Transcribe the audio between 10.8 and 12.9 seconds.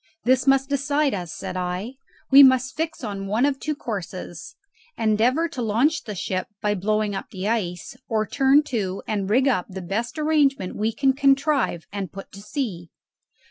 can contrive and put to sea."